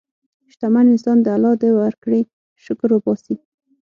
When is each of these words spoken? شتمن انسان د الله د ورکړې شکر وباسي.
شتمن 0.51 0.85
انسان 0.93 1.17
د 1.21 1.27
الله 1.35 1.53
د 1.61 1.63
ورکړې 1.79 2.21
شکر 2.63 2.89
وباسي. 2.93 3.35